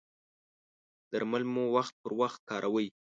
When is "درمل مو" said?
1.11-1.63